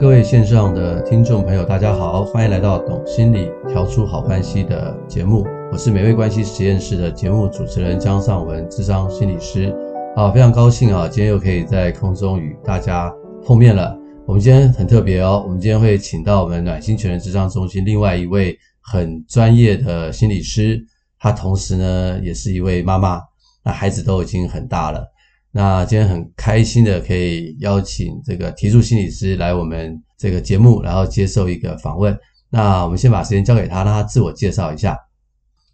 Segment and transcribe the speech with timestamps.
[0.00, 9.76] 各位线上的听众朋友，大家好，欢迎来到《懂心理调出好关系》的节目，我是美味关系实验室的节目主持人江尚文，智商心理师。
[10.16, 13.12] 啊，非常高兴啊，今天又可以在空中与大家
[13.44, 13.94] 碰面了。
[14.26, 20.82] 我们今天很特别哦，我们今天会请到我们暖心全人智商中心另外一位很专业的心理师，
[21.18, 23.20] 他同时呢也是一位妈妈，
[23.62, 25.06] 那孩子都已经很大了。
[25.52, 32.16] 那今天很开心的可以邀请这个提速心理师来我们这个节目，然后接受一个访问。
[32.48, 34.96] 那我们先把时间交给他，让他自我介绍一下。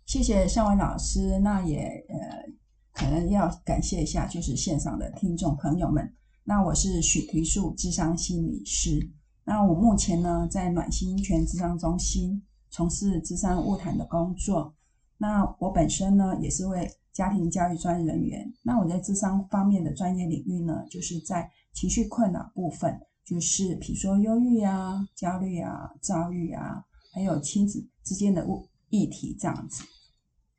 [0.07, 1.39] 谢谢尚文老师。
[1.41, 2.17] 那也呃，
[2.95, 6.11] 可能要感谢一下，就是线上的听众朋友们。
[6.43, 8.99] 那我是许提速智商心理师。
[9.45, 14.75] 那我目前呢在暖心全智商中心从事智商物谈的工作。
[15.19, 16.89] 那我本身呢也是位。
[17.17, 28.47] 家庭教育专业人员，那我在智商方面的专业领域呢，就是在情绪困扰部分，就是比如说忧郁啊、焦虑啊、躁郁啊，还有亲子之间的
[28.91, 29.83] 议题这样子。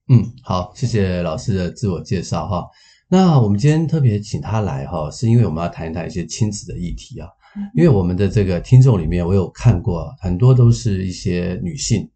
[0.10, 2.66] 嗯，好，谢谢老师的自我介绍哈。
[3.08, 7.30] 那我们今天特别请他来哈，是因为我们要谈一谈一些亲子的议题啊。
[7.76, 12.10] 因为我们的这个听众里面，我有看过很多都是一些女性，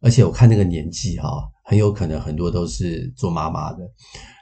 [0.00, 1.28] 而且我看那个年纪哈。
[1.68, 3.80] 很有可能很多都是做妈妈的。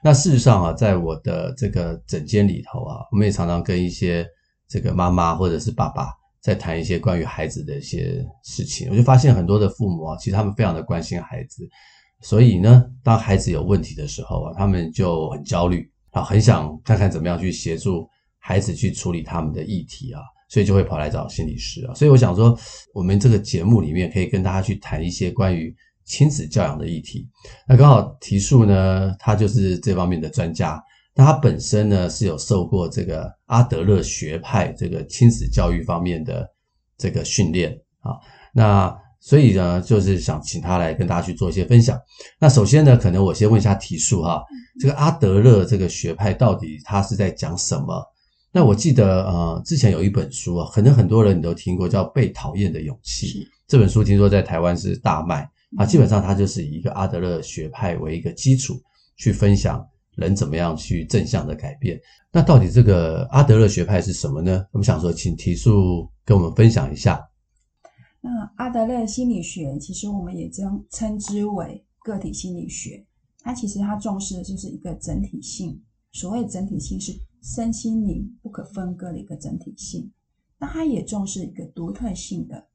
[0.00, 4.24] 那事实上啊，在我的这个诊间里头啊，我们也常常跟一些
[4.69, 8.88] 这个妈妈或者是爸爸在谈一些关于孩子的一些事情。
[8.92, 11.69] 我就发现很多的父母啊，其实他们非常的关心孩子，
[12.20, 18.08] 所以呢，当孩子有问题的时候啊，他们就很焦虑啊，很想看看怎么样去协助
[18.38, 21.94] 孩子去处理他们的议题啊，所以就会跑来找心理师啊。
[21.94, 22.56] 所以我想说，
[22.94, 25.75] 我们这个节目里面可以跟大家去谈一些关于。
[26.06, 27.28] 亲子教养的议题，
[27.69, 30.81] 那刚好提速呢，他就是这方面的专家。
[31.15, 36.47] 那他本身呢是有受过这个阿德勒学派这个亲子教育方面的
[36.97, 38.12] 这个训练啊。
[38.53, 41.99] 那所以呢，就是想请他来跟大家去做一些分享。
[42.38, 44.41] 那首先呢，可能我先问一下提速哈，
[44.78, 48.00] 这个阿德勒这个学派到底他是在讲什么？
[48.53, 53.27] 那我记得呃，之前有一本书啊，可能很多人你都听过，叫《被讨厌的勇气》。
[53.67, 55.49] 这本书听说在台湾是大卖。
[55.77, 58.81] 啊，基本上它就是以一个阿德勒学派为一个基础，
[59.16, 59.84] 去分享
[60.15, 62.00] 人怎么样去正向的改变。
[62.32, 64.65] 那到底这个阿德勒学派是什么呢？
[64.71, 67.21] 我们想说，请提速跟我们分享一下。
[68.21, 73.05] 那阿德勒心理学，其实我们也称称之为个体心理学。
[73.41, 75.78] 它其实它重视的就是一个整体性。
[76.12, 77.12] 所谓整体性，是
[77.43, 80.10] 身心灵不可分割的一个整体性。
[80.59, 82.69] 那它也重视一个独特性的。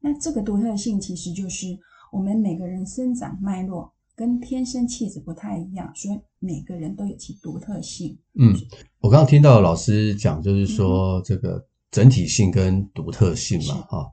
[0.00, 1.78] 那这个独特性，其实就是。
[2.12, 8.18] 我们每个人生长脉络跟天生气质不太一样，所以每个人都有其独特性。
[8.38, 8.54] 嗯，
[9.00, 14.06] 我刚刚听到老师讲，就是说这个整体性跟独特性嘛，哈、嗯，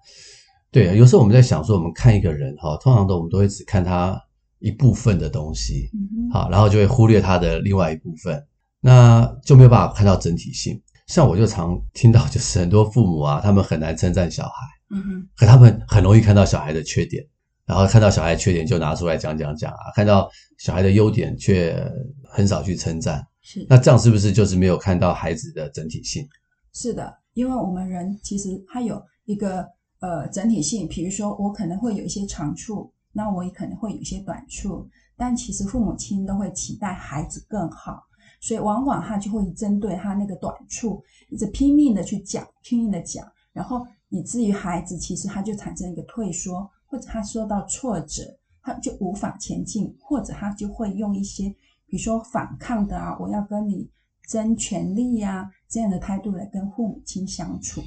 [0.72, 4.22] 对啊，有时候我们在想说，我们看一个人哈，通常都我们都会只看他
[4.60, 8.46] 一部分的东西，嗯，好，然后就会忽略他的另外一部分，
[8.80, 10.80] 那就没有办法看到整体性。
[11.08, 14.52] 像我就常听到，就是很多父母啊，他们很难称赞小孩，
[14.90, 17.26] 嗯哼，可他们很容易看到小孩的缺点。
[17.66, 21.76] 然后看到小孩缺点就拿出来讲讲讲啊，看到小孩的优点却
[22.24, 23.26] 很少去称赞。
[23.42, 26.28] 是，那这样是不是就是没有看到孩子的整体性？
[26.74, 29.66] 是的，因为我们人其实他有一个
[30.00, 34.88] 呃整体性，比如说我可能会有一些长处，那我也可能会有一些短处，
[35.18, 38.04] 但其实父母亲都会期待孩子更好，
[38.42, 46.70] 所以往往他就会针对他那个短处，一直拼命的去讲，拼命的讲，然后以至于孩子其实他就产生一个退缩。
[46.88, 48.24] 或者他受到挫折，
[48.62, 51.50] 他就无法前进，或者他就会用一些，
[51.88, 53.90] 比如说反抗的啊，我要跟你
[54.28, 57.82] 争权利呀，这样的态度来跟父母亲相处。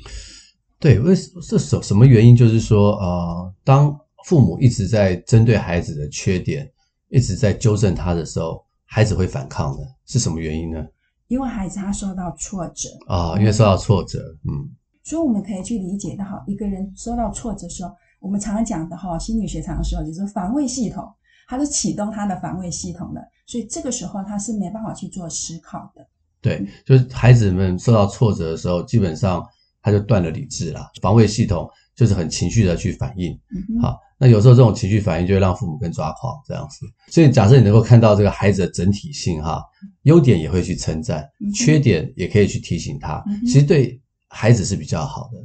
[0.79, 2.37] 对，为是什什么原因？
[2.37, 6.71] 就是说，呃，当父母一直在针对孩子的缺点，
[7.09, 10.87] 一直在纠正他的时候，孩子会反抗的，是什么原因呢？
[11.27, 14.19] 因为孩子他受到挫折啊，因为受到挫折，
[14.49, 14.71] 嗯，
[15.03, 17.93] 所以我们可以去理解到，一个人受到挫折的时候。
[18.21, 21.05] 我们常常讲的哈，心理学常说就是防卫系统，
[21.49, 26.07] 它是启动它的防卫系统的，所以这个时候他是没办法去做思考的。
[26.41, 29.45] 对，就是孩子们受到挫折的时候，基本上
[29.83, 33.33] 他就断了理智了，防卫系统就是很情绪的去反应。
[33.51, 36.87] 嗯，好，那有时候这种情绪反应就会让父母更抓狂这样子。
[37.11, 39.63] 所以假设你能够看到这个孩子的整体性哈，
[40.03, 45.39] 优点也会去称赞，缺点也可以去提醒他，其实对孩子是比较好的。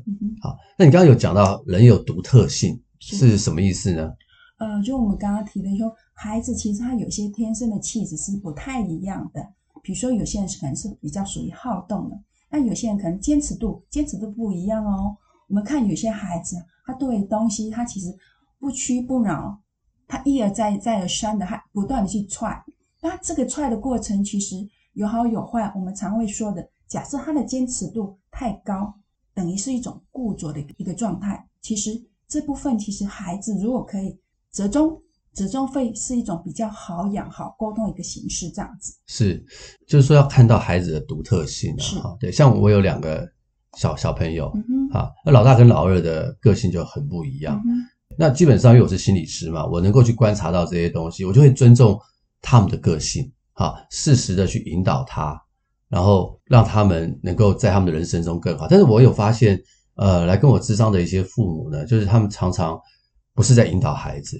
[0.44, 4.12] 好，那你刚刚有讲到人有独特性是什么意思呢？
[4.60, 9.42] 呃，就我们刚刚提的说，孩子其实他有些天生的气质是不太一样的。
[9.81, 12.19] 比如说，有些人是可能是比较属于好动的，
[12.51, 15.16] 那有些人可能坚持度坚持度不一样哦。
[15.48, 18.07] 我们看有些孩子，他对东西他其实
[18.60, 19.57] 不屈不挠，
[20.10, 22.62] 他一而再再而三的，他不断的去踹。
[23.01, 24.57] 那这个踹的过程其实
[24.92, 25.72] 有好有坏。
[25.74, 28.94] 我们常会说的，假设他的坚持度太高，
[29.34, 31.48] 等于是一种固着的一个状态。
[31.62, 31.92] 其实
[32.28, 34.18] 这部分其实孩子如果可以
[34.52, 35.00] 折中。
[35.36, 39.44] 折中会是一种比较好养、好沟通的一个形式，这样子是，
[39.88, 42.16] 就是说要看到孩子的独特性啊。
[42.20, 43.28] 对，像我有两个
[43.76, 47.60] 小小朋友，嗯，啊，那老大跟老二的个性就很不一样。
[47.66, 47.82] 嗯，
[48.16, 52.00] 那基本上因为我是心理师嘛，我能够去观察到这些东西，我就会尊重
[52.40, 55.43] 他们的个性，啊，适时的去引导他，
[55.94, 58.66] 然后让他们能够在他们的人生中更好。
[58.68, 59.62] 但是我有发现，
[59.95, 62.75] 呃，来跟我智商的一些父母呢，就是他们常常
[63.36, 64.40] 不是在引导孩子。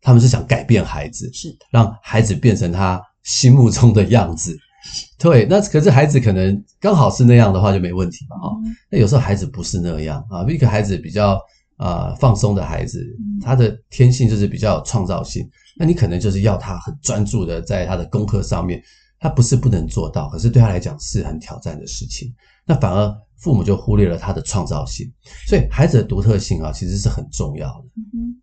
[0.00, 4.56] 他们是想改变孩子，是让孩子变成他心目中的样子。
[5.18, 8.76] 对，那可是孩子可能刚好是那样的话就没问题嘛，哈、嗯。
[8.88, 11.32] 那有时候孩子不是那样啊，一个孩子比较
[11.76, 13.04] 啊、呃、放松的孩子，
[13.42, 15.44] 他的天性就是比较有创造性。
[15.76, 18.80] 那你可能就是要他很专注的在他的功课上面，
[19.26, 22.32] 他不是不能做到，可是对他来讲是很挑战的事情。
[22.64, 25.12] 那反而父母就忽略了他的创造性，
[25.48, 27.88] 所以孩子的独特性啊，其实是很重要的。
[28.14, 28.40] 嗯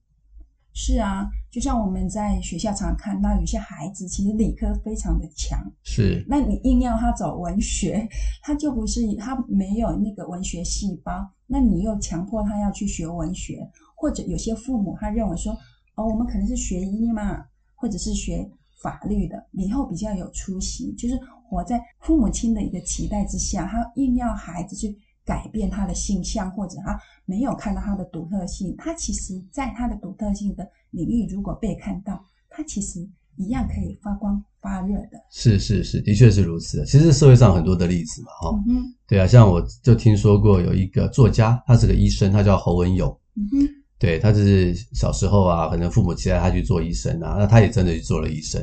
[0.76, 6.26] 是啊，就像我们在学校常常看到有些孩子，其实理科非常的强，是。
[6.28, 8.06] 那你硬要他走文学，
[8.42, 11.32] 他就不是他没有那个文学细胞。
[11.48, 13.66] 那你又强迫他要去学文学，
[13.96, 15.54] 或者有些父母他认为说，
[15.96, 17.46] 哦，我们可能是学医嘛，
[17.76, 18.50] 或者是学
[18.84, 21.18] 法律的，以后比较有出息，就是
[21.50, 24.96] 活在父母亲的一个期待之下，他硬要孩子去。
[25.26, 33.00] 改变他的性向，或者他没有看到他的独特性，他其实在他的独特性的领域，如果被看到，他其实
[33.38, 35.12] 一样可以发光发热的。
[35.32, 36.86] 是是是，的确是如此的。
[36.86, 43.70] 其实社会上很多的例子嘛，哈、嗯，对啊，像我就听说过有一个作家，他是个医生，他叫侯文勇，嗯哼，
[44.04, 48.62] 对，他就是小时候啊，可能父母期待他去做医生啊，那他也真的去做了医生，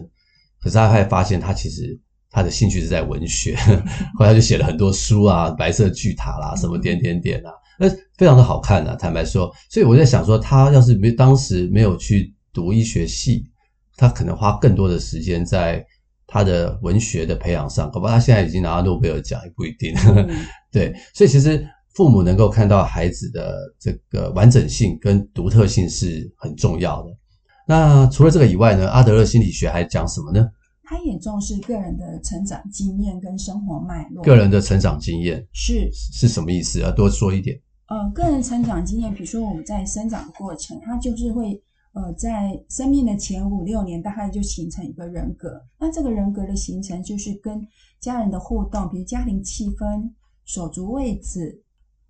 [0.60, 1.98] 可是他还发现他其实。
[2.32, 3.56] 他的兴趣是在文学，
[4.16, 8.94] 后来他就写了很多书啊，《白色巨塔》啦，什么点点点啊，那非常的好看啊。
[8.94, 13.44] 坦白说，所以我在想说，他要是没当时没有去读医学系，
[13.96, 15.84] 他可能花更多的时间在
[16.24, 19.92] 他的文学的培养上，搞不好他现在已经拿到诺贝尔奖也不一定。
[20.70, 21.66] 对，所以其实
[22.00, 27.10] 父母能够看到孩子的这个完整性跟独特性是很重要的。
[27.68, 30.48] 那除了这个以外呢，阿德勒心理学还讲什么呢？
[30.82, 34.24] 他也重视个人的成长经验跟生活脉络。
[34.24, 36.80] 个人的成长经验是是什么意思？
[36.80, 37.60] 要多说一点。
[37.88, 41.62] 呃，个人成长经验，比如说我们在生长的过程，它就是会
[41.92, 45.60] 呃在生命的前五六年，大概就形成一个人格。
[45.78, 47.60] 那这个人格的形成，就是跟
[48.00, 50.10] 家人的互动，比如家庭气氛、
[50.46, 51.62] 手足位置。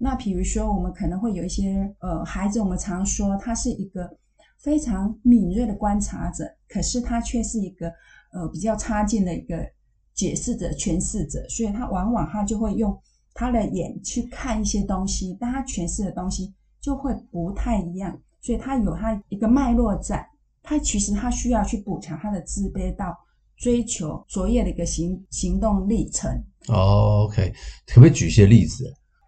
[0.03, 4.11] 那比如说，我们可能会有一些呃孩子，我们常说他是一个
[4.59, 7.93] 非常敏锐的观察者，可是他却是一个。
[8.33, 9.69] 呃，比较差劲的一个
[10.15, 12.97] 解释者、诠释者，所以他往往他就会用
[13.35, 20.25] 他的眼去看一些东西，但他诠释的东西就会不太一样，所以他有他一个脉络在，
[20.63, 23.13] 他其实他需要去补强他的自卑到
[23.57, 26.31] 追求卓越的一个行行动历程。
[26.69, 27.53] 哦，OK，
[27.85, 28.85] 可不可以举一些例子？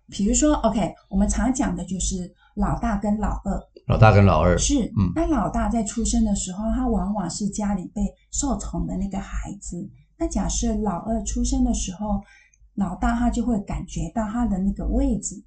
[0.09, 3.61] 比如说，OK，我们常讲的就是老大跟老二。
[3.87, 9.89] 老大跟老二是，嗯，那老大在出生的时候，他往往是家里被受宠的那个孩子。
[10.17, 12.21] 那假设老二出生的时候，
[12.75, 15.43] 老大他就会感觉到他的那个位置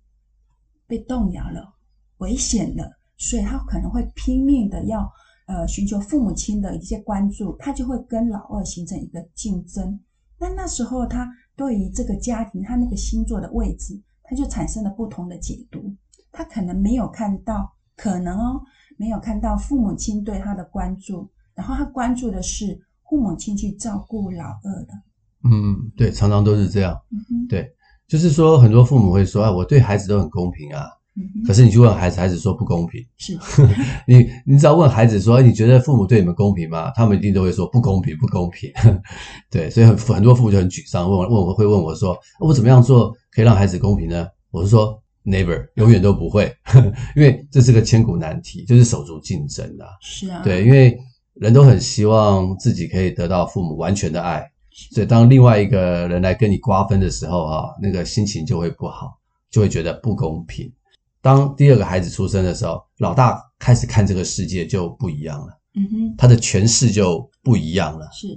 [0.85, 1.73] 被动摇了，
[2.17, 5.09] 危险了，所以他可能会拼命的要
[5.47, 9.97] 呃寻求父母亲的一些关注，他就会跟老二形成一个竞争。
[10.37, 13.97] 那那时候他对于这个家庭，他那个星座的位置，
[14.27, 15.95] 他就产生了不同的解读。
[16.31, 17.71] 他可能没有看到。
[17.97, 18.61] 可能哦，
[18.97, 22.77] 没有看到父母亲对他的关注，然后他关注的是
[23.09, 24.93] 父母亲去照顾老二的。
[25.45, 26.93] 嗯，对，常常都是这样。
[27.09, 27.73] 嗯哼，对，
[28.05, 30.89] 就是说很多父母会说啊，我对孩子都很公平啊，嗯，
[31.47, 33.01] 可是你去问孩子，孩子说不公平。
[33.17, 33.37] 是，
[34.07, 36.91] 你你只要问孩子说，你觉得父母对你们公平吗？
[36.91, 38.69] 他们一定都会说不公平，不公平。
[39.49, 44.27] 对，所以很很多父母就很沮丧，问我问我会问我说，我怎么样做可以让孩子公平呢？
[44.51, 46.53] 我是说，never，永远都不会，
[47.15, 49.87] 因为这是个千古难题，就是手足竞争啊。
[50.01, 50.97] 是啊，对，因为
[51.35, 54.43] 人都很希望自己可以得到父母完全的爱，
[54.91, 59.17] 所以当另外一个人来跟你瓜分的时候，啊，那个心情就会不好，
[59.49, 60.69] 就会觉得不公平。
[61.25, 68.07] 当第二个孩子出生的时候，老大开始看这个世界就不一样了，嗯哼，他的诠释就不一样了。
[68.11, 68.27] 是，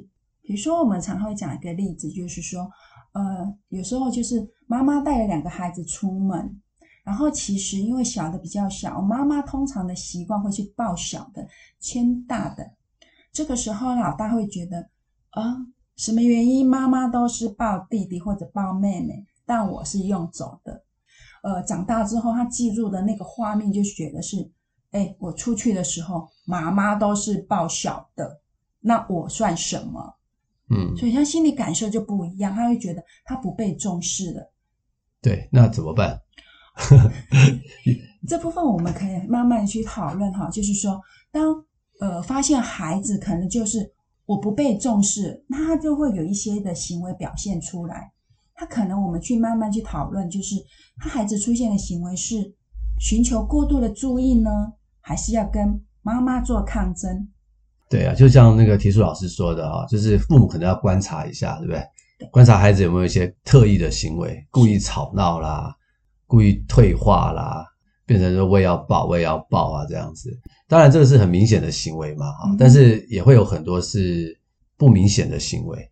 [0.41, 2.67] 比如说我们常会讲一个例子，就是说，
[3.13, 6.59] 呃，有时候就是妈妈带了两个孩子出门，
[7.05, 11.47] 然后其实因为小的比较小，妈妈通常的习惯会去抱小的，
[11.79, 12.67] 牵大的。
[13.31, 14.89] 这个时候老大会觉得，
[15.33, 15.59] 啊，
[15.97, 20.85] 什么原因妈妈都是抱弟弟或者抱妹妹，但我是用走的。
[21.43, 24.51] 呃，长大之后，他记住的那个画面就觉得是，
[24.91, 28.41] 哎，我出去的时候，妈妈都是抱小的，
[28.81, 30.15] 那我算什么？
[30.71, 34.53] 嗯，所以他心理感受就不一样，他会觉得他不被重视了。
[35.23, 36.21] 对，那怎么办？
[38.29, 41.01] 这部分我们可以慢慢去讨论哈，就是说，
[41.33, 41.65] 当
[42.01, 43.93] 呃发现孩子可能就是
[44.27, 48.13] 我不被重视，那他就会有一些的行为表现出来。
[48.59, 50.57] 他可能我们去慢慢去讨论，就是
[50.99, 52.35] 他孩子出现的行为是
[52.99, 54.51] 寻求过度的注意呢，
[55.01, 57.29] 还是要跟妈妈做抗争？
[57.89, 61.81] 对啊，就像那个提出老师说的啊，就是父母可能要观察一下，对不对？
[62.19, 65.73] 对，观察孩子有没有一些特异的行为，故意吵闹啦，
[66.27, 67.65] 故意退化啦，
[68.07, 70.37] 变成说我也要抱，我也要抱啊这样子。
[70.67, 74.37] 当然这个是很明显的行为嘛，啊，但是也会有很多是
[74.77, 75.89] 不明显的行为。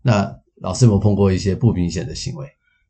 [0.00, 2.48] 那老师有没有碰过一些不明显的行为？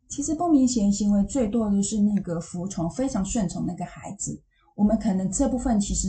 [0.09, 4.41] 其实不明显行为最多的就是那个服从、非常顺从那个孩子。
[4.77, 6.09] 我们可能这部分其实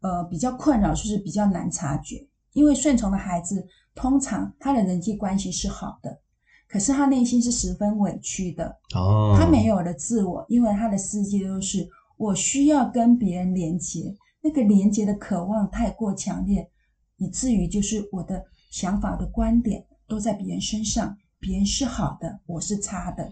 [0.00, 2.26] 呃比较困扰，就是比较难察觉。
[2.52, 6.20] 因为顺从的孩子通常他的人际关系是好的，
[6.68, 8.76] 可是他内心是十分委屈的。
[8.94, 16.68] 哦，他没有了自我，因为他的世界都是我需要跟别人连接，那个连接的渴望太过强烈，
[17.16, 19.86] 以至于就是我的想法的观点。
[20.08, 23.30] 都在别人身上，别人是好的，我是差的。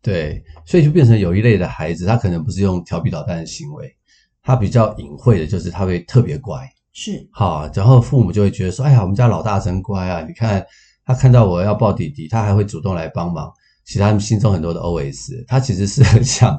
[0.00, 3.92] 对，所以就变成有一类的孩子，他可能不是用调皮捣蛋的行为，
[4.42, 6.60] 他比较隐晦的，就是他会特别乖。
[6.92, 10.24] 是，好，然后父母就会觉得说：“哎呀，我们家老大真乖啊！
[10.26, 10.64] 你看
[11.04, 13.52] 他看到我要抱弟弟，他还会主动来帮忙。”
[13.84, 16.58] 其实他们心中很多的 OS，他其实是很想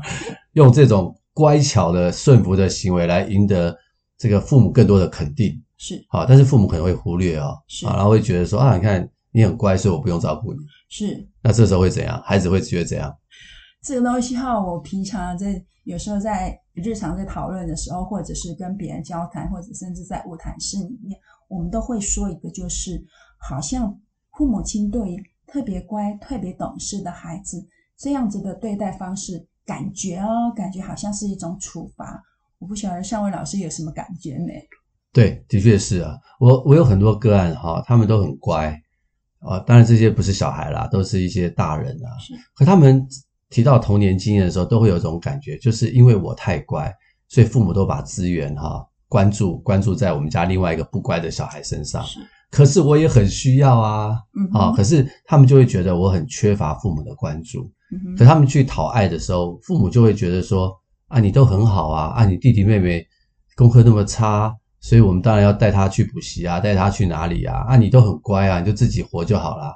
[0.53, 3.77] 用这种乖巧的顺服的行为来赢得
[4.17, 5.61] 这个父母更多的肯定。
[5.77, 10.59] 是，好，但是父母可能会忽略哦，是，然后会觉得说：“啊，你看。”你很乖，所以我不用照顾你。
[10.89, 12.21] 是，那这时候会怎样？
[12.23, 13.15] 孩子会觉得怎样？
[13.81, 23.01] 这个东西哈，我平常在有时候在日常在讨论的时候，或者是跟别人交谈，或者甚至在物谈室里面，我们都会说一个，就是
[23.39, 23.97] 好像
[24.37, 27.65] 父母亲对于特别乖、特别懂事的孩子，
[27.97, 32.21] 这样子的对待方式，感觉哦，感觉好像是一种处罚。
[32.57, 34.61] 我不晓得尚伟老师有什么感觉没？
[35.13, 38.77] 对，的确是啊，我我有很多个案哈，他们都很乖。
[39.39, 42.11] 啊、哦，当然这些不是小孩啦，都是一些大人啊。
[42.19, 43.05] 是，可他们
[43.49, 46.93] 提到童年经验的时候，都会有一种感觉，就是因为我太乖，
[47.27, 52.03] 所以父母都把资源哈、哦、关注关注在我们家另外一个不乖的小孩身上。
[52.03, 52.19] 是，
[52.51, 57.71] 可是我也很需要啊，嗯啊、哦，可是他们就会觉得我很缺乏父母的关注。
[57.91, 60.75] 嗯，可他们去讨爱的时候，父母就会觉得说
[61.07, 63.07] 啊，你都很好啊，啊，你弟弟妹妹
[63.55, 64.53] 功课那么差。
[64.81, 67.65] 所以我们当然要带他去补习啊，带他去哪里啊？
[67.67, 69.75] 啊，你都很乖啊，你就自己活就好了。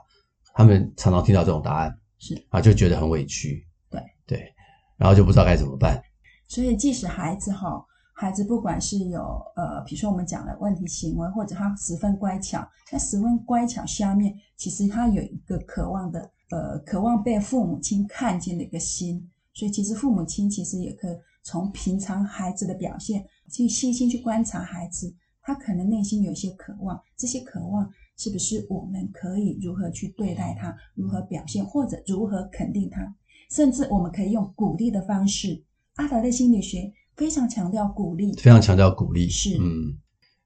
[0.53, 4.53] 他们常常听到这种答案，是啊，就觉得很委屈，对对，
[4.97, 6.01] 然后就不知道该怎么办。
[6.47, 7.83] 所以，即使孩子哈，
[8.15, 9.21] 孩子不管是有
[9.55, 19.27] 呃，比如说我们讲的问题行为，或者他十分乖巧，那十分乖巧下面，其实他有一个渴望的呃，渴望被父母亲看见的一个心。
[19.53, 23.25] 所以，其实父母亲其实也可以从平常孩子的表现。
[23.51, 33.15] 去细心去观察孩子，他可能内心有一些渴望，这些渴望是不是我们可以如何去对待他，如何表现，或者如何肯定他，
[33.51, 35.63] 甚至我们可以用鼓励的方式。
[35.95, 39.97] 阿德勒心理学非常强调鼓励，非常强调鼓励，是嗯，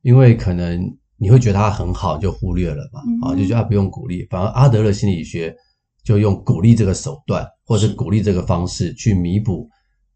[0.01, 5.55] 因为可能你会觉得他很好，就忽略了嘛，啊、嗯，就觉得他不用鼓励，反而阿德勒心理学
[6.03, 9.69] 就用鼓励这个手段，或者鼓励这个方式去弥补。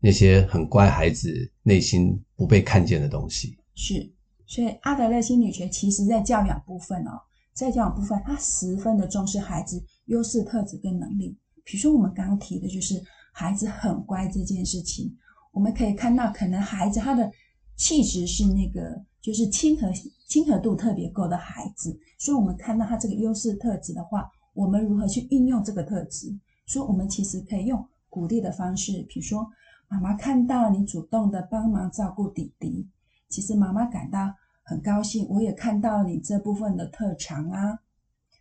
[0.04, 4.12] 那些很乖孩子内心不被看见的东西，是，
[4.48, 7.12] 所以阿德勒心理学其实在教养部分哦，
[7.54, 11.38] 在教养部分，他十分的重视孩子优势特质跟能力。
[11.64, 13.00] 比如说我们刚刚提的就是
[13.32, 15.16] 孩子很乖这件事情，
[15.52, 17.32] 我们可以看到，可能孩子他的
[17.76, 19.94] 气质是那个就是亲和
[20.28, 26.36] 亲和度特别够的孩子，所以我们看到他这个优势特质的话，我们如何去运用这个特质？
[26.66, 29.48] 所以我们其实可以用鼓励的方式，比如说
[29.92, 32.88] 妈妈看到你主动的帮忙照顾弟弟，
[33.28, 34.34] 其实妈妈感到
[34.64, 37.78] 很高兴，我也看到你这部分的特长啊，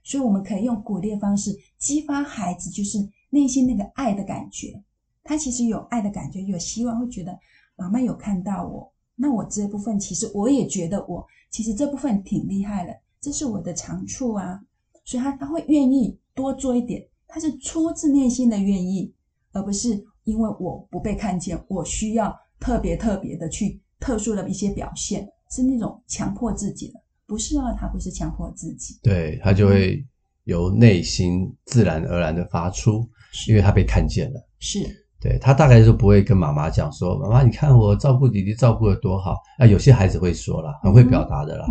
[0.04, 2.98] 所以我们可以用鼓励的方式激发孩子，就是
[3.30, 4.80] 内心那个爱的感觉。
[5.24, 7.36] 他其实有爱的感觉，有希望，会觉得
[7.74, 8.92] 妈妈有看到我。
[9.16, 14.62] 那我这部分其实我也觉得我其实这部分挺厉害的，这是我的长处啊。
[15.04, 19.12] 所以他他会愿意多做一点，他是出自内心的愿意，
[19.50, 27.00] 而不是因为我不被看见，我需要特别特别的去特殊的一些表现，是那种强迫自己的。
[27.26, 30.04] 不是啊，他不是强迫自己，对，他就会
[30.44, 33.08] 由内心自然而然的发出，
[33.48, 34.80] 因为他被看见了，是。
[35.20, 41.66] 对，他大概就不会跟妈妈讲说：“妈妈，你看我照顾弟弟照顾的多好。”啊，有些孩子会说了，很会表达的啦。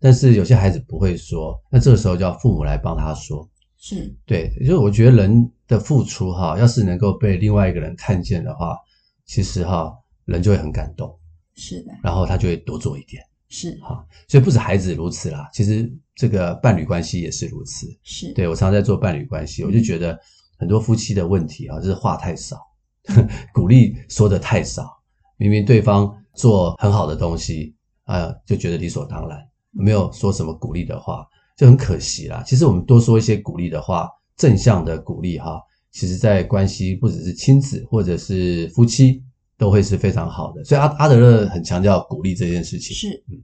[0.00, 3.46] 但是有些孩子不会说，那这个时候就要父母来帮他说。
[3.76, 4.10] 是。
[4.24, 8.76] 对，就是我觉得人的付出哈，要是能够被另外一个人看见的话，
[9.24, 9.92] 其实哈，
[10.24, 11.16] 人就会很感动。
[11.54, 11.92] 是的。
[12.02, 13.22] 然后他就会多做一点。
[13.48, 13.78] 是。
[13.82, 17.86] 哈，所以不止孩子如此啦，其实这个伴侣关系也是如此。
[18.02, 18.32] 是。
[18.32, 20.18] 对，我常常在做伴侣关系，我就觉得
[20.58, 22.58] 很多夫妻的问题啊，就是话太少。
[23.52, 24.88] 鼓励说的太少，
[25.36, 29.38] 明明对方做很好的东西，啊，就觉得理所当然，
[29.70, 32.42] 没有说什么鼓励的话，就很可惜啦。
[32.46, 35.60] 其实我们多说一些鼓励的话，正向的鼓励哈，
[35.90, 39.22] 其实在关系不只是亲子或者是夫妻，
[39.56, 40.64] 都会是非常好的。
[40.64, 43.42] 所以阿阿德勒很强调鼓励这件事情，是，嗯，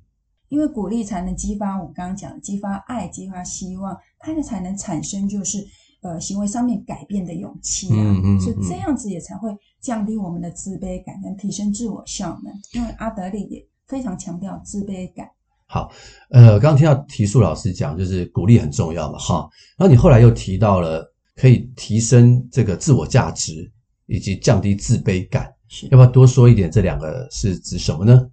[0.48, 5.66] 因为鼓励才能激发我们刚刚讲的激发爱、激发希望，它就才能产生就是。
[6.02, 12.50] 呃，行为上面改变的勇气啊，嗯嗯嗯、所以这样子也才会降低我们的自卑感，跟提升自我效能。
[12.72, 15.28] 因为阿德勒也非常强调自卑感。
[15.72, 15.88] 好，
[16.30, 19.48] 呃，刚刚听到提速老师讲，就是鼓励很重要嘛，哈。
[19.78, 23.70] 然后你后来又提到了可以提升这个自我价值
[24.06, 26.68] 以及降低自卑感，是要不要多说一点？
[26.68, 28.28] 这两个是指什么呢？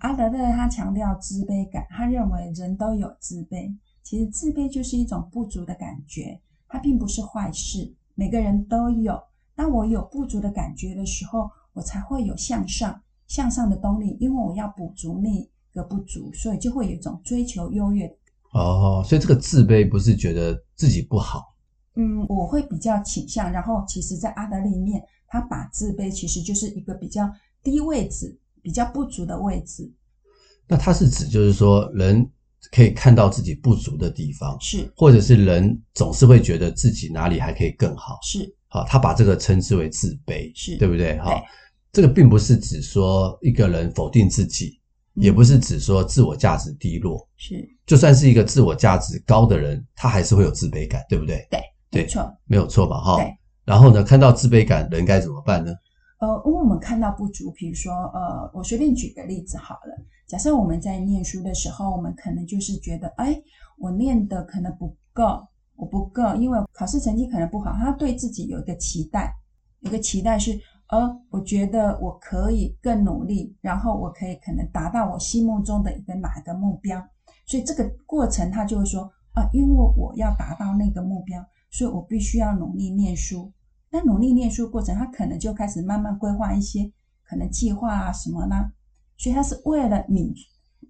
[0.00, 6.38] 阿德勒他强调自卑感，他认为人都有自卑，其实自卑就是一种不足的感觉。
[6.68, 9.18] 它并不是坏事，每个人都有。
[9.54, 15.30] 当我有不足的感觉的时候，我才会有向上、向上的动力，因为我要补足那
[15.74, 18.06] 个不足，所以就会有一种追求优越。
[18.52, 21.54] 哦，所以这个自卑不是觉得自己不好。
[21.96, 23.50] 嗯，我会比较倾向。
[23.50, 27.30] 然后，其实，在阿德勒里面，他把自卑其实就是一个比较
[27.62, 29.92] 低位置、比较不足的位置。
[30.68, 32.30] 那他是指，就是说人。
[32.70, 41.18] 可以看到自己不足的地方，是，或者是人总是会觉得自己哪里还可以更好，是，好，他把这个称之为自卑，是对不对？
[41.18, 41.42] 哈，
[41.92, 44.81] 这个并不是指说一个人否定自己，嗯，
[45.14, 51.46] 也不是指说自我价值低落，是，就算是一个自我价值高的人，他还是会有自卑感，对不对？
[51.50, 52.98] 对，对，没错，没有错吧？
[52.98, 53.36] 哈，对。
[53.64, 55.72] 然后呢，看到自卑感，人该怎么办呢？
[56.18, 60.04] 呃，因为我们看到不足，比如说，呃，我随便举个例子好了。
[60.26, 63.36] 假设我们在念书的时候，我们可能就是觉得，哎，
[63.76, 65.46] 我念的可能不够，
[65.76, 67.72] 我不够，因为考试成绩可能不好。
[67.72, 69.34] 他对自己有一个期待，
[69.80, 70.58] 有个期待是，
[70.92, 77.02] 呃，我觉得我可以更努力，然后我可以可能达到我心目中的一个哪一个目标。
[77.46, 83.50] 所以这个过程，他就会说，啊，因为我要达到那个目标，所以我必须要努力念书。
[83.88, 86.92] 那努力念书过程，他可能就开始慢慢规划一些
[87.24, 88.70] 可能计划啊什么啦？
[89.16, 90.34] 所以他是为了弥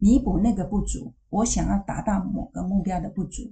[0.00, 3.44] 弥补那个不足，我想要达到某个目标的不足，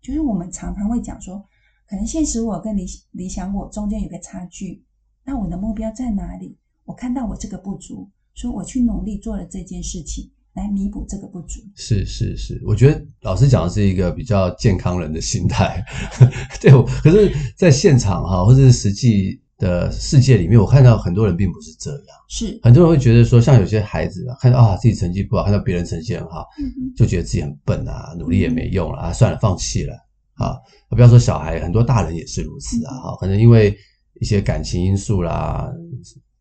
[0.00, 1.44] 就是我们常常会讲说，
[1.88, 4.84] 可能现实我跟理理想我中间有个差距，
[5.26, 6.56] 那我的目标在哪里？
[6.84, 11.60] 我看到我这个不足，所以我去努力做了这件事情来弥补这个不足。
[11.74, 15.84] 是是是，我觉得老师讲的是一个比较健康人的心态，
[16.62, 16.70] 对，
[17.02, 19.40] 可是在现场哈，或者是实际。
[19.58, 29.94] 的世界里面，我看到很多人并不是这样，是很多人会觉得说，像有些孩子啊，看到啊自己成绩不好，看到别人成绩很好，嗯嗯，就觉得自己很笨啊，努力也没用了啊，算了，放弃了
[30.34, 30.58] 啊。
[30.90, 32.92] 不要说小孩，很多大人也是如此啊。
[32.96, 33.74] 哈，可能因为
[34.20, 35.72] 一些感情因素啦、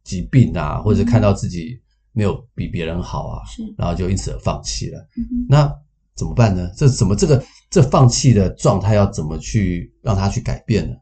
[0.03, 1.79] 疾病啊，或者看到自己
[2.13, 5.07] 没有比别人好啊，是，然后就因此而放弃了。
[5.49, 5.71] 那
[6.15, 6.71] 怎么办呢？
[6.75, 10.95] 这怎么这个这放弃的状态要怎么去让他去改变呢？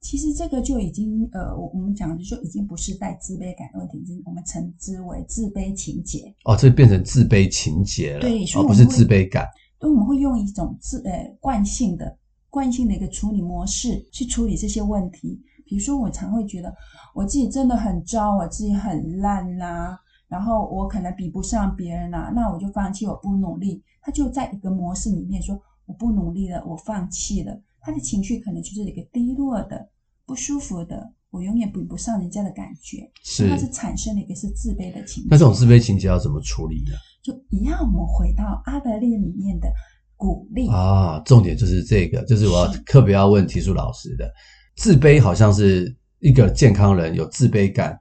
[0.00, 6.34] 其实这个就已经，呃，我我们讲的就已经不是带自卑感的问题，我们称之为自卑情结。
[6.44, 9.48] 哦，这变成自卑情结了，对，所以哦，不是自卑感。
[9.78, 12.16] 对，我们会用一种自呃惯性的
[12.50, 15.40] 惯性的一个处理模式去处理这些问题。
[15.66, 16.74] 比如说，我常会觉得
[17.14, 19.98] 我自己真的很糟，我自己很烂啦、啊，
[20.28, 23.82] 然后我可能比不上别人呐，那我就放弃，我不努力。
[24.00, 27.58] 他就在一个模式里面说，我不努力了，我放弃了。
[27.80, 29.88] 他的情绪可能就是一个低落的、
[30.26, 33.10] 不舒服的，我永远比不上人家的感觉。
[33.22, 35.28] 是，他是产生了一个是自卑的情绪。
[35.30, 36.92] 那这种自卑情节要怎么处理呢？
[37.22, 39.68] 就一样，我们回到阿德勒里面的
[40.16, 44.30] 鼓励啊，重点就是这个，就是我要特别要问提出老师的。
[44.76, 47.98] 自卑好像是一个健康人有自卑感，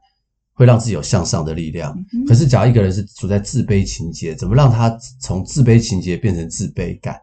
[0.53, 1.93] 会让自己有向上的力量。
[2.13, 4.89] 嗯、可是，假如一个人是处在自卑情节，怎么让他
[5.21, 7.19] 从自卑情节变成自卑感？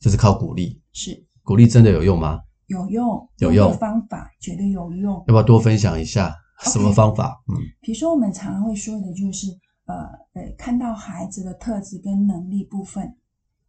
[0.00, 0.80] 就是靠鼓励。
[0.92, 2.40] 是，鼓励真的有用吗？
[2.66, 3.72] 有用，有用。
[3.78, 5.14] 方法绝对有用。
[5.26, 7.40] 要不要多分享一下什么方法？
[7.48, 9.48] 嗯，比如说我们常常会说的就是，
[9.86, 9.94] 呃，
[10.34, 13.16] 呃，看到孩子的特质跟能力部分，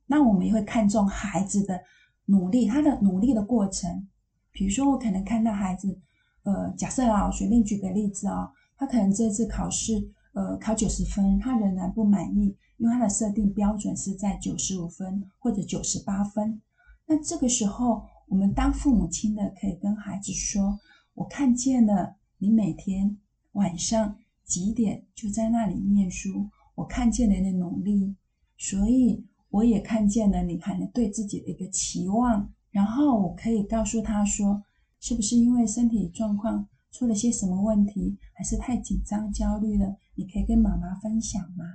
[0.07, 1.79] 那我们也会看重孩子的
[2.25, 4.07] 努力，他的努力的过程。
[4.52, 5.98] 比如说，我可能看到孩子，
[6.44, 16.62] 呃，假设啊，随便举个例子啊，他可能这次考试，呃，考九十分，他仍然不满意，因为他的设定标准是在九十五分或者九十八分。
[17.06, 20.80] 那这个时候，我们当父母亲的可以跟孩子说
[21.16, 23.18] ：“我看见了你每天
[23.54, 28.16] 晚上几点就在那里念书，我看见了你的努力，
[28.58, 34.63] 所以我也看见了你可能对自己的一个期望。”然后我可以告诉他说，
[34.99, 39.95] 是不是因为身体状况出了些什么问题，还是太紧张焦虑了？
[40.15, 41.65] 你可以跟妈妈分享吗？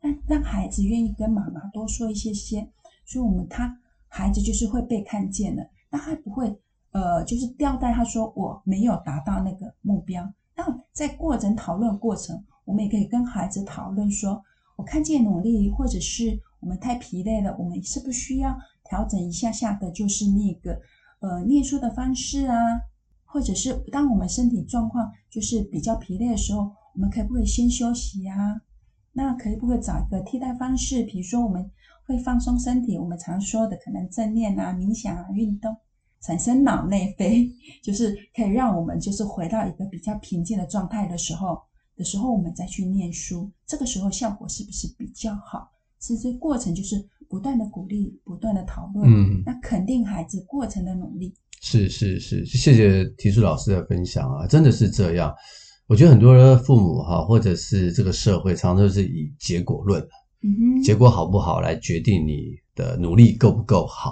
[0.00, 2.68] 让让孩子愿意跟妈妈多说一些些，
[3.04, 6.58] 所以我们他孩子就是会被看见的，那他不会
[6.90, 10.32] 呃就是吊带他说我没有达到那个目标。
[10.54, 14.42] 那在过程讨论过程，我们也可以跟孩子讨论说，
[14.76, 18.56] 我看见努力，或者是我们太疲累了，我们是不需要？
[18.92, 20.78] 调整一下下的就是那个
[21.20, 22.54] 呃念书的方式啊，
[23.24, 28.60] 或者是当我们身体状况就是比较疲累的时候，我们可不可以先休息啊？
[29.12, 31.04] 那可不可以找一个替代方式？
[31.04, 31.70] 比如说我们
[32.06, 35.74] 会放松身体，我们常说的可能正念啊、冥想啊、运动，
[36.20, 37.50] 产生脑内啡，
[37.82, 41.58] 就是可以让我们就是回到一个比较平静的状态的时候
[41.96, 45.70] 的时候，我们再去念书，这个时候效果是不是比较好？
[45.98, 47.08] 其实过程就是。
[47.32, 51.32] 不断的鼓励，不断的讨论，嗯，那肯定孩子过程的努力。
[51.62, 55.34] 是是是，谢谢提出老师的分享啊，真的是这样。
[55.86, 59.98] 我觉得很多父母哈，或者是这个社会，常常都是以结果论，
[60.42, 64.10] 嗯哼，结果好不好来决定你的努力够不够好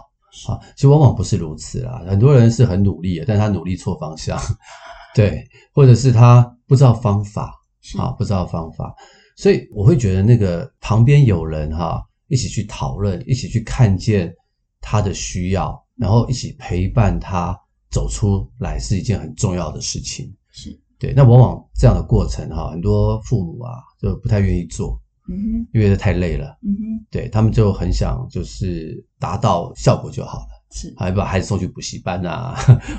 [0.49, 0.59] 啊。
[0.75, 4.41] 其实往往不是如此啦，很多人是很努力的，但他努力错方向，
[5.15, 7.53] 对，或者是他不知道方法，
[7.99, 8.95] 啊，不知道方法，
[9.37, 12.03] 所以我会觉得那个旁边有人哈。
[12.31, 14.33] 一起去讨论，一起去看见
[14.81, 17.55] 他的需要，然后一起陪伴他
[17.91, 20.33] 走出来，是一件很重要的事情。
[20.53, 21.13] 是对。
[21.13, 32.55] 那往往这样的过程哈，很多父母啊就不太愿意做，嗯哼，因为这太累了，嗯哼，对他们就很想就是达到效果就好了，是，还把孩子送去补习班啊，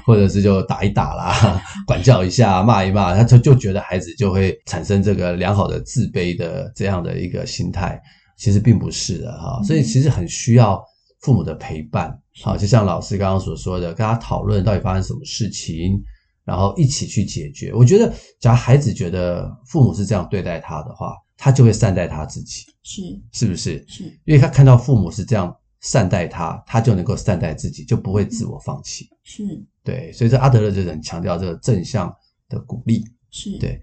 [0.06, 8.02] 或者是就打一打啦，管教一下，骂一骂，他就就觉得孩子就会产生这个良好的自卑的这样的一个心态。
[8.42, 10.84] 其实并不是的哈，所以其实很需要
[11.20, 12.20] 父母的陪伴。
[12.42, 16.02] 好，就像老师刚刚所说的，跟他讨论到底发生什么事情，
[16.44, 17.72] 然后一起去解决。
[17.72, 22.64] 我觉得，假如孩子觉得父母是这样对待他的话，他就会善待他自己。
[22.82, 23.02] 是，
[23.32, 23.86] 是不是？
[23.88, 29.08] 是，因为他看到父母是这样善待他，他就能够善待自己，就不会自我放弃。
[29.24, 29.44] 是，
[29.84, 30.12] 对。
[30.14, 32.12] 所以这阿德勒就很强调这个正向
[32.50, 33.04] 的鼓励。
[33.30, 33.80] 是对。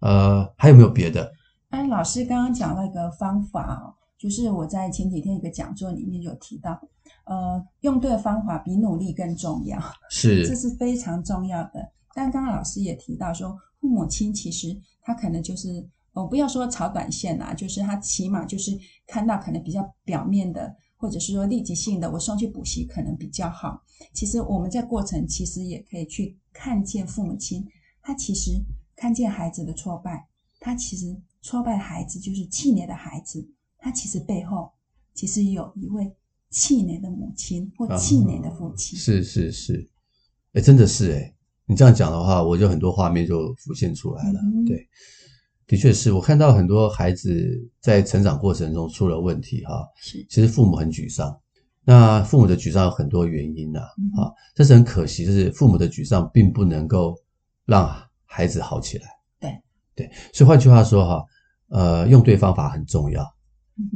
[0.00, 1.30] 呃，还有没有别的？
[1.72, 6.78] 哎，老师刚刚讲那个方法哦，就是我在前几天一个讲座里面有提到，
[7.24, 9.80] 呃，用对的方法比努力更重要，
[10.10, 11.90] 是，这是非常重要的。
[12.12, 23.82] 但刚刚老师也提到说，父母亲其实他可能就是，我不要说炒短线啦，就是他起码就是看到可能比较表面的，或者是说立即性的，我送去补习可能比较好。
[24.12, 27.66] 其实我们在过程其实也可以去看见父母亲，
[28.02, 28.60] 他其实
[28.94, 30.28] 看见孩子的挫败，
[30.60, 31.18] 他其实。
[31.42, 33.44] 挫败的孩子就是气馁的孩子，
[33.76, 34.70] 他其实背后
[35.12, 36.10] 其实有一位
[36.48, 38.96] 气馁的母亲或气馁的父亲。
[38.96, 39.90] 是是是，
[40.52, 41.34] 哎，真的是哎，
[41.66, 44.40] 你这样讲的话，我就很多画面就浮现出来了。
[44.40, 44.88] 嗯、对，
[45.66, 51.36] 的确是我看到很多孩子在成长过程中出了问题哈，是，其实父母很沮丧。
[51.84, 57.16] 那父母的沮丧有很多原因呐，啊，这是很可惜，就是父母的沮丧并不能够
[57.64, 57.92] 让
[58.26, 59.08] 孩子好起来。
[59.40, 59.60] 对
[59.96, 61.26] 对，所以换句话说哈。
[61.72, 63.24] 呃，用对方法很重要，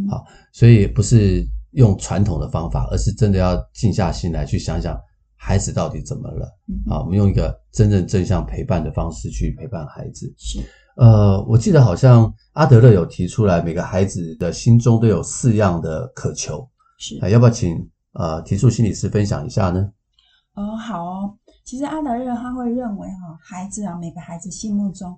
[0.08, 4.98] 好，所以不是用传统的方法，而是真的要静下心来去想想
[5.36, 6.58] 孩子到底怎么了？
[6.68, 10.34] 嗯、啊，我们用一个真正正向陪伴的方式去陪伴孩子。
[10.38, 10.58] 是，
[10.96, 16.66] 呃，我记得好像阿德勒有提出来，每个孩子的心中都有四样的渴求。
[16.98, 17.76] 是，啊，要不要请
[18.14, 19.92] 呃提出心理师分享一下呢？
[20.54, 21.34] 哦，好哦。
[21.66, 25.14] 其实阿德勒他会认为哈，孩子啊，每个孩子心目中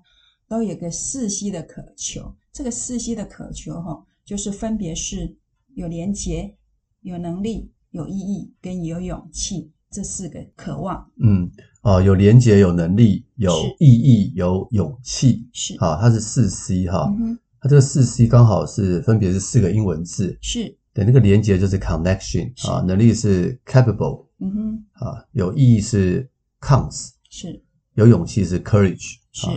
[0.49, 2.35] 都有个四 C 的渴求。
[2.51, 5.37] 这个四 C 的渴求哈，就是分别是
[5.75, 6.57] 有连结、
[7.01, 9.71] 有能力、有意义跟有勇气。
[9.91, 11.49] 这四个渴望，嗯，
[11.81, 26.29] 哦，有连结，有能力，有意义，有勇气，是，好，它是四 C 哈，嗯，它这个四 C 刚好是分别是四个英文字，是，对，那个连接就是 connection 啊，能力是 capable，嗯哼，啊，有意义是
[26.61, 27.59] counts，是，
[27.95, 29.47] 有勇气是 courage，是，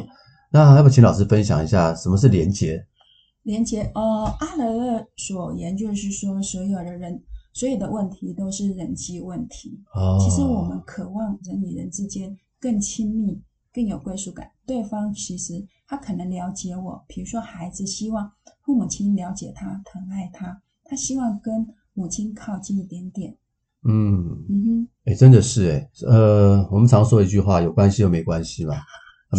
[0.53, 2.87] 那要不请老师分享一下什么是连结？
[3.43, 7.23] 连结，呃，阿德勒所言就是说所有的人。
[7.55, 9.79] 所有的问题都是人际问题。
[9.95, 13.38] 哦，其实我们渴望人与人之间更亲密、
[13.75, 14.51] 更有归属感。
[14.65, 18.33] 对方其实他可能了解我，比如说孩子希望
[18.65, 23.37] 父母亲了解他、疼爱他，他希望跟母亲靠近一点点。
[23.85, 28.77] 嗯嗯哼，哎，真的是哎，呃，我们常说一句话：有关系又没关系嘛。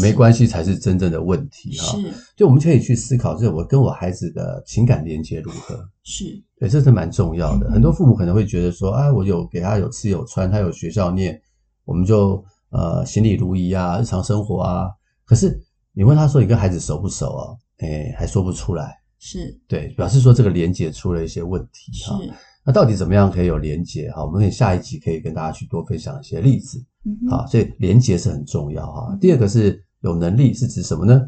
[0.01, 5.87] 没关系才是真正的问题哈，是，就我们可以去思考，就是我跟我孩子的情感连接如何？
[6.03, 7.69] 是，对，这是蛮重要的。
[7.69, 11.39] 很多父母可能会觉得说，啊，我有给他有吃有穿，他有学校念，
[11.85, 14.89] 我们就呃行礼如仪啊，日常生活啊。
[15.25, 15.61] 可是
[15.93, 17.53] 你问他说，你跟孩子熟不熟啊？
[17.77, 18.97] 哎，还说不出来。
[19.19, 22.19] 是，对，表示说这个连接出了一些问题哈。
[22.65, 24.23] 那到底怎么样可以有连结哈？
[24.23, 26.83] 我们可以下一集可以跟大家去多分享一些例子。
[27.29, 29.17] 好，所以连结是很重要哈。
[29.19, 31.27] 第二个是有能力，是指什么呢？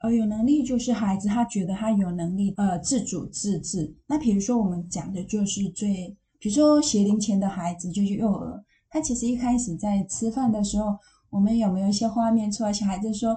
[0.00, 3.92] 呃，有能力就是孩子他觉得他有能力，呃，自主自治。
[4.06, 10.96] 那比如说我们讲的就是最，比如说学龄前的孩子就是幼儿，他其实一开始在吃饭的时候，
[11.30, 12.72] 我们有没有一些画面出来？
[12.72, 13.36] 小孩子说。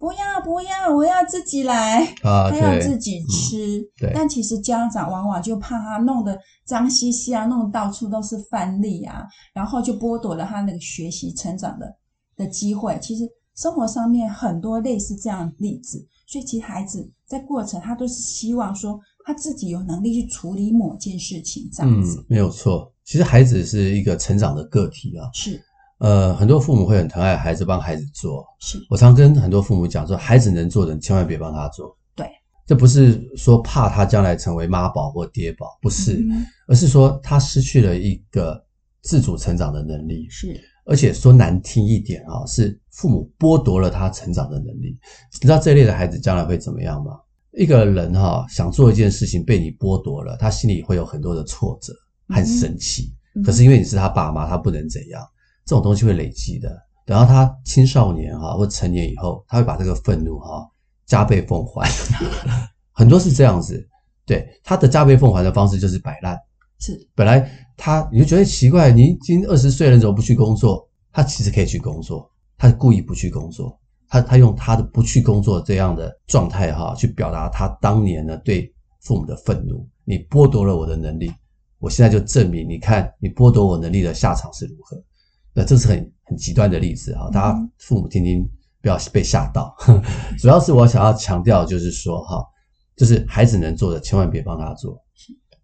[0.00, 3.86] 不要不要，我要自己来，啊、他要自己吃。
[4.14, 11.94] 但其实家长往往就怕他弄得脏兮兮啊，弄得到处都是饭粒啊，然后就剥夺了他那个学习成长的
[12.34, 12.98] 的机会。
[13.02, 22.18] 其实生活上面很多类似这样的例子，所以其实孩子在过程他都是希望说他自己有能力去处理某件事情，这样子。
[22.18, 22.90] 嗯，没有错。
[23.04, 25.28] 其实孩子是一个成长的个体啊。
[25.34, 25.62] 是。
[26.00, 28.42] 呃，很多父母会很疼爱孩子，帮孩子做。
[28.58, 31.94] 是我常跟很多父母讲说，孩子能做的，你千万别帮他做。
[32.16, 32.26] 对，
[32.66, 38.58] 这不是说怕他将来成为妈宝或爹宝，不是，嗯、而是说他失去了一个
[39.02, 40.26] 自主成长的能力。
[40.30, 44.98] 是，而且说难听一点啊，是父母剥夺了他成长的能力。
[45.34, 47.12] 你知道这类的孩子将来会怎么样吗？
[47.52, 51.92] 一个人哈想做一件事情被你剥夺了，他心里会有很多的挫折
[52.28, 53.12] 和生气。
[53.34, 55.22] 嗯、可是因为你是他爸妈，他不能怎样。
[55.70, 56.68] 这种东西会累积的，
[57.06, 60.68] 等到他青少年哈或成年以后，他会把这个愤怒哈
[61.06, 61.88] 加倍奉还，
[62.90, 63.88] 很多是这样子。
[64.26, 66.36] 对，他的加倍奉还的方式就是摆烂。
[66.80, 70.84] 是，本来他你就觉得奇怪，你已经二十岁了，你怎么不去工作？
[71.12, 72.28] 他其实可以去工作，
[72.58, 73.78] 他故意不去工作，
[74.08, 79.88] 他他用他的不去工作这样的状态哈，去表达他当年呢对父母的愤怒。
[80.04, 81.32] 你剥夺了我的能力，
[81.78, 85.00] 我现在就证明，你看你剥夺我能力的下场是如何。
[85.54, 88.48] 那这是很很极端的例子哈，大家父母听听，
[88.80, 89.74] 不要被吓到。
[90.38, 92.44] 主要是我想要强调，就是说哈，
[92.96, 95.02] 就是孩子能做的，千万别帮他做，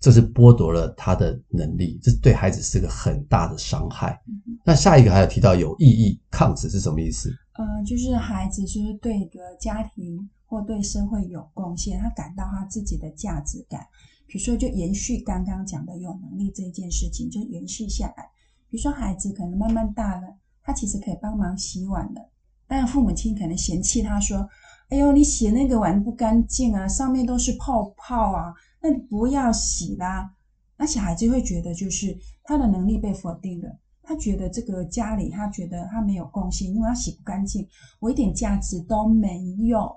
[0.01, 4.20] 这是剥夺了他的能力，这对孩子是个很大的伤害。
[4.64, 7.31] 那下一个还有提到有意义，count 是什么意思？
[7.55, 13.81] 呃，就是孩子就是对一个家庭或对社会有贡献，他感到他自己的价值感。
[14.27, 18.29] 比如说，就延续刚刚讲的有能力这件事情，就延续下来。
[18.69, 20.27] 比如说，孩子可能慢慢大了，
[20.63, 22.21] 他其实可以帮忙洗碗的，
[22.67, 24.47] 但父母亲可能嫌弃他说
[24.91, 28.53] ：“哎呦，你洗那个碗不干净啊，上面都是泡泡啊，
[28.83, 30.29] 那你不要洗啦。”
[30.77, 33.69] 那小孩子会觉得，就是他的能力被否定了，
[34.03, 37.67] 他觉得这个家里，他觉得他没有贡献，因为他洗不干净，
[38.01, 39.89] 我一点价值都没有。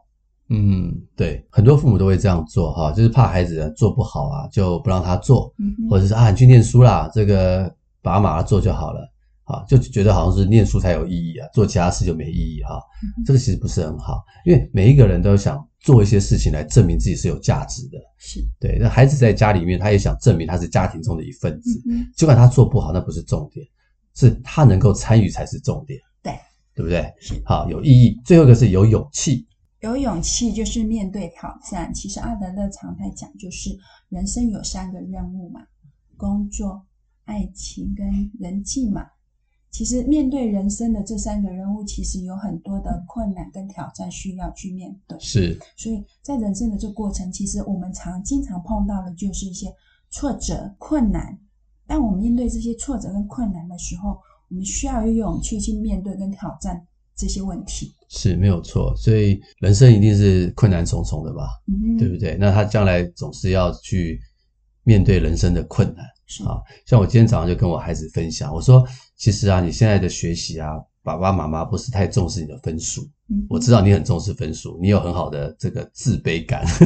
[0.49, 7.75] 嗯，对，很多父母都会这样做哈，就是怕孩子做不好啊，就不让他做，嗯、或者是啊，你去念书啦，这个。
[8.01, 9.01] 把它马上做就好了，
[9.43, 12.81] 啊，就觉得好像是念书才有意义啊，做其他事就没意义哈。
[13.25, 17.97] 这个其实不是很好，因为每一个人都想做一些事情来证明自己是有价值的。
[18.17, 21.81] 是对，那孩子在家里面，他也想证明他是家庭中的一份子。
[21.89, 23.65] 嗯尽管他做不好，那不是重点，
[24.15, 25.99] 是他能够参与才是重点。
[26.21, 26.33] 对，
[26.75, 27.11] 对不对？
[27.19, 28.19] 是好，有意义。
[28.25, 29.47] 最后一个是有勇气，
[29.79, 31.93] 有勇气就是面对挑战。
[31.93, 33.69] 其实阿德勒常在讲，就是
[34.09, 35.61] 人生有三个任务嘛，
[36.17, 36.85] 工作。
[37.29, 39.05] 爱情跟人际嘛，
[39.69, 45.15] 其实面对人生的这三个人物，其实有很多的困难跟挑战需要去面对。
[45.19, 49.67] 是，所以在人生的这过程，其实我们常经常碰到的就是一些
[50.09, 51.39] 挫折、困难。
[51.85, 54.17] 当我们面对这些挫折跟困难的时候，
[54.49, 56.83] 我们需要有勇气去面对跟挑战
[57.15, 57.93] 这些问题。
[58.09, 58.91] 是，没有错。
[58.97, 61.47] 所以人生一定是困难重重的吧？
[61.67, 62.35] 嗯，对不对？
[62.39, 64.19] 那他将来总是要去
[64.83, 66.03] 面对人生的困难。
[66.29, 68.87] 是啊，像我今天早上就跟我孩子分享，我说，
[69.17, 73.01] 其实啊，你现在的学习啊，爸爸妈妈不是太重视你的分数。
[73.31, 76.63] 嗯，我知道你很重视分数，你有很好的这个自卑感。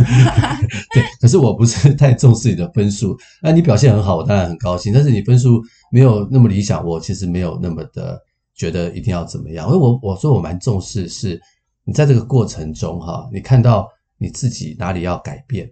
[0.93, 3.17] 对，可是我不是太重视你的分数。
[3.41, 4.93] 那你表现很好，我当然很高兴。
[4.93, 8.17] 但是你分数没有那么理想，我其实没有那么的
[8.55, 9.67] 觉得一定要怎么样。
[9.67, 11.39] 因为我我说我蛮重视，是
[11.83, 15.69] 你在这个过程中哈，你看到你自己哪里要改变，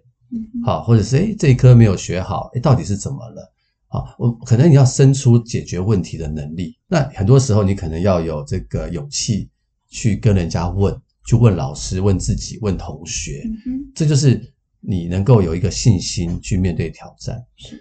[0.64, 3.51] 好，或者是诶这一科没有学好，诶到底是怎么了？
[3.92, 6.74] 啊，我可能你要生出解决问题的能力。
[6.88, 9.50] 那很多时候你可能要有这个勇气
[9.90, 13.42] 去跟人家问，去问老师、问自己、问同学。
[13.66, 14.40] 嗯，这就是
[14.80, 17.38] 你能够有一个信心去面对挑战。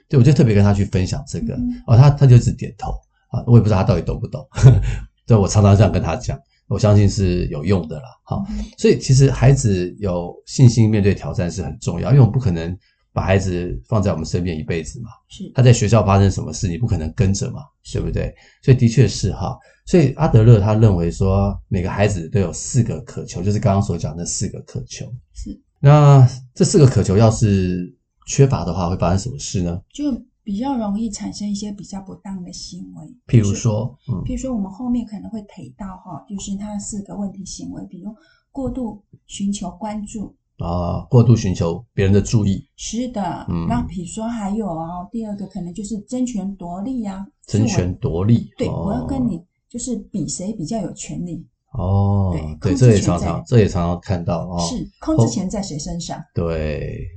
[0.10, 1.58] 对，我就特别跟他去分享这个。
[1.88, 2.92] 哦，他他就一直点头
[3.30, 4.46] 啊，我也不知道他到底懂不懂。
[5.26, 8.04] 对，我常常这样跟他讲，我相信是有用的啦。
[8.26, 8.46] 好，
[8.78, 12.78] 所以其实孩子有信心面对挑战是很重要，因为我们不可能。
[13.14, 18.34] 把孩子放在我们身边一辈子嘛，是他在学校发生什么事，你不可能跟着嘛，对不对？
[18.64, 25.06] 所以的确是哈，所以阿德勒他认为说，每个孩子都有四个渴求，就是刚刚所讲的四个渴求。
[25.34, 27.94] 是，那这四个渴求要是
[28.28, 29.82] 缺乏的话，会发生什么事呢？
[29.94, 30.06] 就
[30.42, 38.16] 比较容易产生一些比较不当的行为，譬如说，嗯，譬如说我们后面可能会提到哈，就是他四个问题行为，比如
[38.52, 40.34] 过度寻求关注。
[40.62, 56.24] 啊，过度寻求别人的注意，是的，嗯，那比如说还有啊，第二个可能就是争权夺利啊，争权夺利，对，哦，我要跟你就是比谁比较有权利，哦，对，对，这也常常，这也常常看到哦，是控制权在谁身上？
[56.34, 57.08] 对，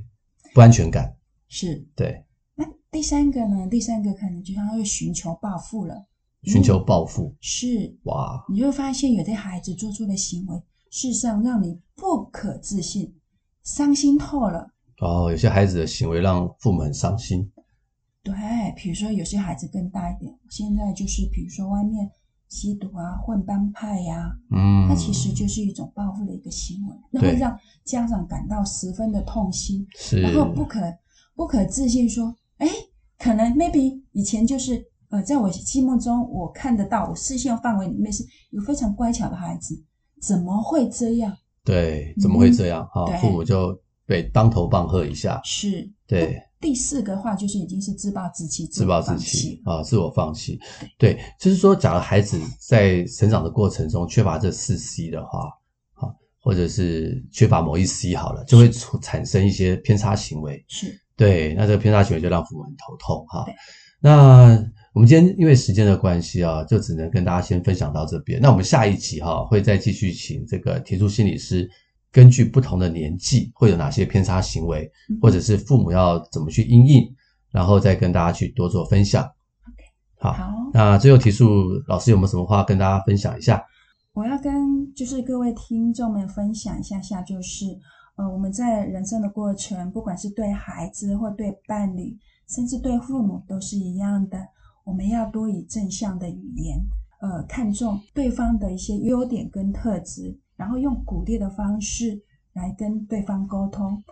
[0.55, 1.15] 不安全感，
[1.49, 2.25] 是，对。
[2.55, 3.67] 那第三个呢？
[3.69, 6.07] 第三个可能就像他会寻求报复了，
[6.45, 10.57] 寻求报复，嗯，是，哇，你就会发现有的孩子做出的行为，
[10.91, 13.13] 事实上让你不可置信。
[13.65, 14.71] 伤心透了。
[15.01, 17.51] 哦，有些孩子的行为让父母很伤心。
[18.23, 18.35] 对，
[18.77, 22.09] 比如说有些孩子更大一点，现在就是比如说外面
[22.49, 30.81] 吸毒啊、混帮派呀、啊，嗯，那其实就是一种报复的一个行为，那会让家长感到十分的痛心，是，然后不可
[31.35, 32.67] 不可置信说，哎，
[33.19, 39.85] 可能 maybe 以前就是呃，在我心目中我看得到，我视线范围里面是有非常乖巧的孩子，
[40.23, 41.37] 怎么会这样？
[41.65, 42.87] 对，怎么会这样？
[42.93, 43.75] 哈、嗯，父母就
[44.07, 45.41] 被当头棒喝一下。
[45.45, 46.39] 是，对。
[46.61, 50.59] 第四个话就是已经是自暴自弃，自暴自弃啊，自我放弃。
[50.99, 55.41] 对，就是说，假如孩子在成长的过程中缺乏这四 C 的话，
[55.95, 56.09] 啊，
[56.41, 60.65] 或者是缺乏某一 C 好了，就会产生一些偏差行为。
[60.69, 63.45] 是，对，那这个偏差行为就让父母很头痛哈。
[64.01, 64.59] 那。
[64.95, 68.41] 我们今天因为时间的关系啊，就只能跟大家先分享到这边。
[68.41, 71.69] 那我们下一集哈，会再继续请这个提出心理师，
[72.13, 74.89] 根据不同的年纪会有哪些偏差行为，
[75.21, 77.13] 或者是父母要怎么去因应，
[77.51, 79.29] 然后再跟大家去多做分享。
[80.21, 83.61] 好，好，那最后铁树老师有没有什么话跟大家分享一下？
[84.13, 87.67] 我要跟就是各位听众们分享一下下，就是
[88.15, 92.17] 呃，我们在人生的过程，不管是对孩子或对伴侣，
[92.49, 94.39] 甚至对父母，都是一样的。
[94.85, 96.79] 我们要多以正向的语言，
[97.21, 102.21] 呃，看重对方的一些优点跟特质，然后用鼓励的方式
[102.53, 104.03] 来跟对方沟通。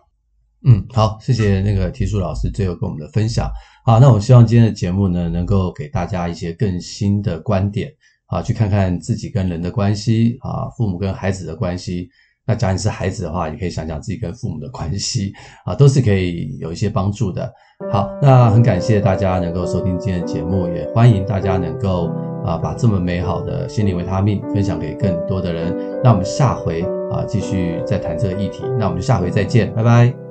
[0.65, 3.51] 嗯，好，谢谢那个铁树老师最后跟我们的分享。
[3.85, 7.93] 好，那我希望今天的节目呢，能够给大家一些更新的观点，
[8.27, 12.09] 啊，去看看自己跟人的关系，啊，父母跟孩子的关系。
[12.47, 15.33] 那假如你是孩子的话，也可以想想自己跟父母的关系，
[15.65, 17.51] 啊，都是可以有一些帮助的。
[17.91, 22.11] 好，那很感谢大家能够收听今天的节目，也欢迎大家能够
[22.45, 25.77] 啊把这么美好的心灵维他命分享给更多的人。
[26.03, 30.22] 那我们下回啊继续再谈这个议题，那我们就下回再见，拜拜。